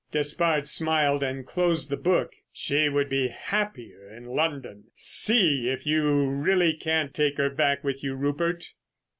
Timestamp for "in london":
4.11-4.85